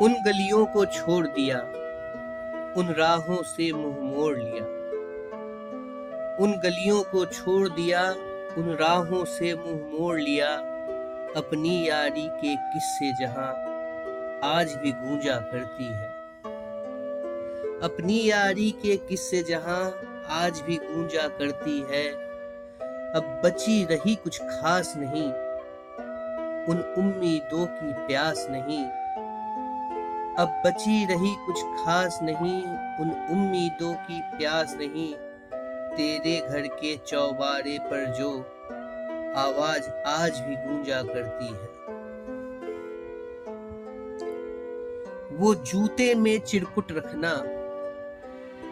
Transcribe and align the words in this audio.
उन 0.00 0.14
गलियों 0.14 0.66
को 0.66 0.84
छोड़ 0.86 1.26
दिया, 1.26 1.58
उन 2.76 2.94
राहों 2.98 3.42
से 3.42 3.72
मुँह 3.72 3.98
मोड़ 4.00 4.38
लिया। 4.38 4.64
उन 6.36 6.52
गलियों 6.52 7.02
को 7.02 7.24
छोड़ 7.24 7.68
दिया, 7.68 8.10
उन 8.58 8.76
राहों 8.80 9.24
से 9.24 9.54
मुँह 9.54 9.98
मोड़ 9.98 10.20
लिया, 10.20 10.48
अपनी 11.36 11.88
यारी 11.88 12.26
के 12.28 12.56
किस्से 12.56 13.12
जहाँ 13.20 13.50
आज 14.44 14.72
भी 14.74 14.92
गूंजा 14.92 15.36
करती 15.36 15.84
है। 15.84 16.10
अपनी 17.82 18.30
यारी 18.30 18.70
के 18.70 18.96
किस्से 18.96 19.42
जहाँ 19.42 19.82
आज 20.30 20.60
भी 20.60 20.76
गूंजा 20.76 21.28
करती 21.28 21.78
है, 21.80 22.08
अब 23.14 23.40
बची 23.44 23.84
रही 23.84 24.14
कुछ 24.14 24.40
खास 24.42 24.94
नहीं, 24.96 25.28
उन 26.66 26.94
उम्मीदों 26.98 27.66
की 27.66 27.92
प्यास 28.06 28.46
नहीं। 28.50 28.84
अब 30.38 30.62
बची 30.66 31.04
रही 31.06 31.34
कुछ 31.46 31.62
खास 31.62 32.18
नहीं, 32.22 32.62
उन 33.00 33.10
उम्मीदों 33.30 33.92
की 33.94 34.20
प्यास 34.38 34.74
नहीं। 34.74 35.14
तेरे 35.96 36.40
घर 36.48 36.66
के 36.66 36.96
चौबारे 36.96 37.78
पर 37.78 38.04
जो 38.18 38.30
आवाज़ 39.36 39.88
आज 40.06 40.38
भी 40.40 40.56
गूंजा 40.56 41.02
करती 41.02 41.46
है। 41.46 41.70
वो 45.36 45.54
जूते 45.54 46.14
में 46.14 46.38
चिरकुट 46.40 46.92
रखना, 46.92 47.34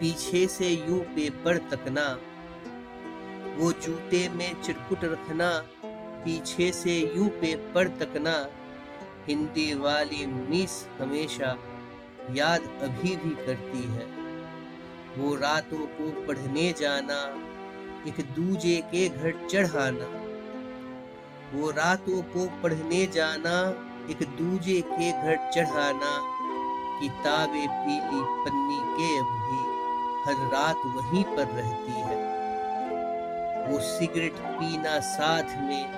पीछे 0.00 0.46
से 0.46 0.68
यूँ 0.68 0.98
पेपर 0.98 1.56
तकना। 1.56 2.06
वो 3.56 3.72
जूते 3.72 4.28
में 4.28 4.62
चिरकुट 4.62 5.04
रखना, 5.04 5.50
पीछे 6.24 6.72
से 6.72 6.98
यूँ 7.16 7.28
पेपर 7.28 7.88
तकना। 7.88 8.36
हिंदी 9.28 9.74
वाली 9.74 10.26
मिस 10.26 10.86
हमेशा 11.00 11.58
याद 12.30 12.60
अभी 12.60 13.16
भी 13.16 13.30
करती 13.46 13.82
है। 13.82 14.06
वो 15.18 15.34
रातों 15.34 15.86
को 15.86 16.26
पढ़ने 16.26 16.72
जाना, 16.72 17.18
एक 18.08 18.20
दूजे 18.20 18.76
के 18.86 19.08
घर 19.08 19.46
चढ़ाना। 19.50 20.22
वो 21.54 21.70
रातों 21.70 22.22
को 22.22 22.62
पढ़ने 22.62 23.06
जाना, 23.06 23.58
एक 24.10 24.22
दूजे 24.22 24.80
के 24.80 25.12
घर 25.12 25.50
चढ़ाना। 25.50 26.36
किताबें 27.00 27.68
पीली 27.68 28.20
पन्नी 28.44 28.78
के 28.98 29.18
अभी 29.18 29.66
हर 30.26 30.52
रात 30.52 30.76
वहीं 30.86 31.24
पर 31.24 31.46
रहती 31.46 31.92
है। 31.92 32.36
वो 33.68 33.80
सिगरेट 33.80 34.32
पीना 34.32 35.00
साथ 35.00 35.42
में, 35.42 35.90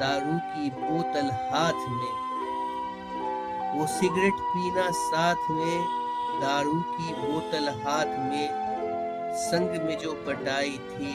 दारू 0.00 0.38
की 0.38 0.70
बोतल 0.70 1.30
हाथ 1.30 1.88
में। 1.88 2.25
वो 3.76 3.86
सिगरेट 3.86 4.32
पीना 4.32 4.90
साथ 4.90 5.50
में 5.50 5.84
दारू 6.40 6.80
की 6.80 7.12
बोतल 7.12 7.68
हाथ 7.68 8.06
में 8.06 8.48
संग 9.34 9.82
में 9.82 9.98
जो 9.98 10.12
पटाई 10.12 10.70
थी, 10.70 11.12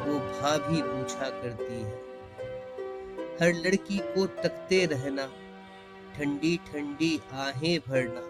वो 0.00 0.18
भाभी 0.18 0.82
पूछा 0.82 1.30
करती 1.30 1.82
है। 1.82 1.90
हर 3.42 3.54
लड़की 3.54 3.98
को 3.98 4.26
तकते 4.26 4.86
रहना, 4.86 5.26
ठंडी 6.16 6.56
ठंडी 6.56 7.20
आहें 7.32 7.78
भरना। 7.78 8.24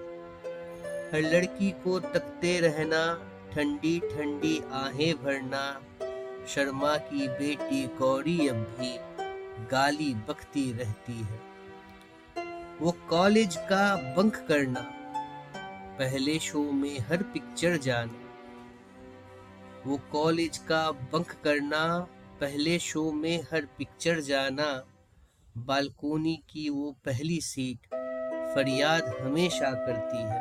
हर 1.12 1.22
लड़की 1.22 1.70
को 1.70 2.00
तकते 2.00 2.60
रहना, 2.60 3.04
ठंडी 3.52 3.98
ठंडी 4.00 4.62
आहें 4.72 5.14
भरना। 5.24 5.80
शर्मा 6.48 6.96
की 6.96 7.28
बेटी 7.28 7.86
गौरी 7.86 8.48
अब 8.48 8.56
भी 8.56 8.96
गाली 9.66 10.14
बकती 10.14 10.72
रहती 10.72 11.20
है। 11.20 11.51
वो 12.82 12.92
कॉलेज 13.10 13.56
का 13.56 14.14
बंक 14.16 14.36
करना। 14.36 14.80
पहले 15.98 16.38
शो 16.38 16.58
में 16.58 16.98
हर 16.98 17.22
पिक्चर 17.22 17.76
जाना। 17.76 18.12
वो 19.86 20.00
कॉलेज 20.12 20.58
का 20.58 20.90
बंक 20.90 21.30
करना, 21.44 22.06
पहले 22.40 22.78
शो 22.78 23.12
में 23.12 23.42
हर 23.42 23.68
पिक्चर 23.78 24.20
जाना। 24.20 24.84
बालकोनी 25.56 26.42
की 26.50 26.68
वो 26.68 26.96
पहली 27.04 27.40
सीट 27.40 27.78
फरियाद 28.54 29.16
हमेशा 29.20 29.70
करती 29.70 30.16
है। 30.16 30.40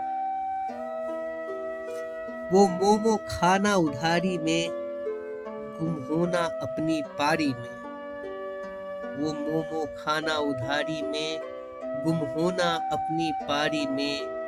वो 2.52 2.68
मोमो 2.68 3.18
खाना 3.18 3.76
उधारी 3.76 4.38
में, 4.38 4.70
गुम 5.80 5.94
होना 5.94 6.40
अपनी 6.40 7.02
पारी 7.02 7.54
में। 7.54 7.82
वो 9.16 9.34
मोमो 9.34 9.86
खाना 9.86 10.38
उधारी 10.38 11.02
में 11.02 11.51
गुम 12.04 12.18
होना 12.18 12.70
अपनी 12.92 13.32
पारी 13.42 13.86
में 13.86 14.42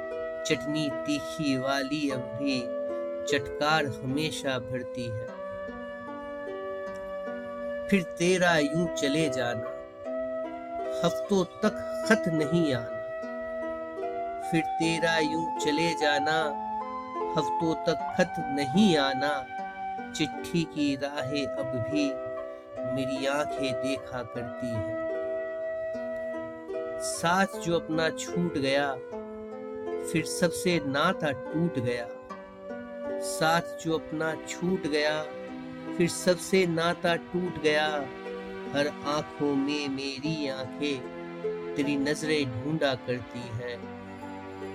चटनी 0.47 0.89
तीखी 1.05 1.57
वाली 1.57 2.09
अब 2.09 2.19
भी 2.19 2.59
चटकार 3.25 3.85
हमेशा 3.85 4.57
भरती 4.59 5.05
है। 5.07 5.27
फिर 7.87 8.03
तेरा 8.03 8.57
यूँ 8.57 8.87
चले 8.95 9.29
जाना, 9.29 9.69
हफ्तों 11.05 11.43
तक 11.43 12.05
खत 12.09 12.23
नहीं 12.27 12.73
आना। 12.73 13.01
फिर 14.51 14.61
तेरा 14.61 15.17
यूँ 15.17 15.45
चले 15.59 15.89
जाना, 15.93 16.37
हफ्तों 17.37 17.73
तक 17.85 18.13
खत 18.17 18.35
नहीं 18.49 18.97
आना। 18.97 19.33
चिट्ठी 20.11 20.63
की 20.63 20.95
राहें 20.95 21.45
अब 21.45 21.89
भी 21.89 22.05
मेरी 22.93 23.25
आँखें 23.25 23.73
देखा 23.73 24.23
करती 24.23 24.67
है। 24.67 25.02
साथ 27.03 27.59
जो 27.59 27.75
अपना 27.75 28.09
छूट 28.09 28.57
गया, 28.57 28.93
फिर 30.07 30.25
सबसे 30.25 30.81
नाता 30.85 31.31
टूट 31.31 31.79
गया। 31.79 32.07
साथ 33.19 33.83
जो 33.85 33.97
अपना 33.97 34.35
छूट 34.49 34.87
गया, 34.87 35.23
फिर 35.97 36.09
सबसे 36.09 36.65
नाता 36.67 37.15
टूट 37.15 37.61
गया। 37.61 37.87
हर 38.73 38.87
आँखों 39.05 39.55
में 39.55 39.89
मेरी 39.89 40.47
आँखें 40.47 41.75
तेरी 41.75 41.95
नज़रें 41.95 42.45
ढूंढा 42.45 42.93
करती 42.95 43.39
है, 43.39 43.75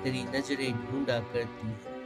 तेरी 0.04 0.22
नज़रें 0.24 0.72
ढूंढा 0.72 1.18
करती 1.20 1.66
है। 1.66 1.96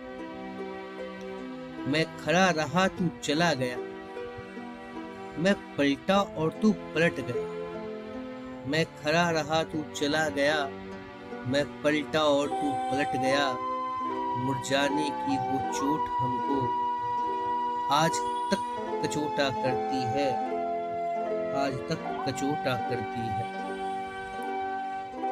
मैं 1.89 2.05
खड़ा 2.19 2.51
रहा, 2.51 2.89
तू 2.89 3.09
चला 3.23 3.53
गया। 3.55 3.77
मैं 5.39 5.55
पलटा 5.77 6.21
और 6.21 6.51
तू 6.63 6.73
पलट 6.73 7.21
गया। 7.21 7.62
मैं 8.67 8.85
खड़ा 8.85 9.31
रहा, 9.31 9.63
तू 9.63 9.83
चला 9.93 10.29
गया। 10.29 10.57
मैं 11.47 11.65
पलटा 11.83 12.21
और 12.21 12.49
तू 12.49 12.73
पलट 12.73 13.17
गया। 13.23 13.53
मुरझाने 14.39 15.05
की 15.05 15.37
वो 15.39 15.59
चोट 15.73 16.09
हमको 16.21 16.59
आज 17.95 18.11
तक 18.51 18.63
कचोटा 19.05 19.49
करती 19.51 20.03
है। 20.03 20.29
आज 21.57 21.73
तक 21.89 22.05
कचोटा 22.29 22.75
करती 22.91 23.27
है। 23.29 23.51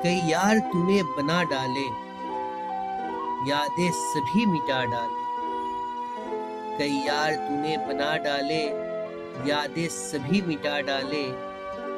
कई 0.03 0.31
यार 0.31 0.59
तूने 0.59 1.03
बना 1.03 1.43
डाले, 1.43 1.87
यादें 3.51 3.91
सभी 3.91 4.47
मिटा 4.47 4.85
डाले। 4.85 5.19
कई 6.79 6.97
यार 7.07 7.35
तूने 7.35 7.77
बना 7.77 8.17
डाले, 8.17 8.65
यादें 9.51 9.89
सभी 9.89 10.43
मिटा 10.43 10.81
डाले। 10.81 11.50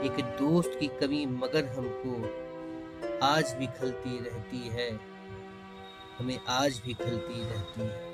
एक 0.03 0.13
दोस्त 0.13 0.77
की 0.81 0.87
कमी 0.87 1.27
मगर 1.27 1.67
हमको 1.67 2.13
आज 3.27 3.55
भी 3.55 3.67
खलती 3.67 4.19
रहती 4.19 4.69
है। 4.69 5.01
हमें 6.19 6.41
आज 6.49 6.83
भी 6.87 6.95
खलती 6.95 7.45
रहती 7.45 7.81
है। 7.81 8.12